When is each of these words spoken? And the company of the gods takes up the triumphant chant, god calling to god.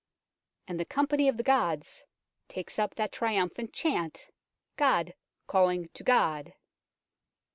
And 0.67 0.79
the 0.79 0.85
company 0.85 1.27
of 1.27 1.37
the 1.37 1.43
gods 1.43 2.03
takes 2.47 2.79
up 2.79 2.95
the 2.95 3.07
triumphant 3.07 3.71
chant, 3.71 4.27
god 4.75 5.13
calling 5.45 5.89
to 5.89 6.03
god. 6.03 6.55